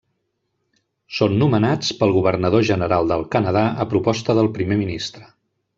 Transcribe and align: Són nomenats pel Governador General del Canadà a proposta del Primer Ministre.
Són 1.17 1.35
nomenats 1.43 1.93
pel 1.99 2.15
Governador 2.17 2.65
General 2.73 3.13
del 3.15 3.29
Canadà 3.37 3.67
a 3.85 3.91
proposta 3.95 4.41
del 4.41 4.55
Primer 4.59 4.85
Ministre. 4.85 5.29